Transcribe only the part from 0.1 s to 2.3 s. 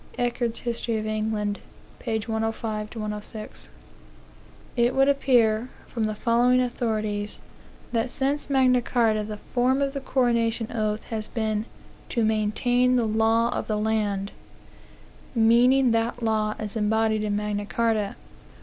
Echard's History of England, p.